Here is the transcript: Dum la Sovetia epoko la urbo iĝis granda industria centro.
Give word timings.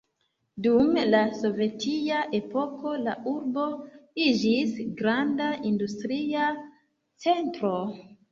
Dum 0.65 0.95
la 1.09 1.19
Sovetia 1.41 2.21
epoko 2.37 2.93
la 3.09 3.13
urbo 3.33 3.67
iĝis 4.29 4.73
granda 5.03 5.49
industria 5.73 6.49
centro. 7.27 7.75